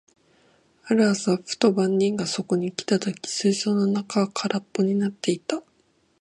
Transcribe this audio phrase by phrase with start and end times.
[0.85, 5.61] ある朝、ふと番人がそこに来た時、水槽の中は空っぽになっていた。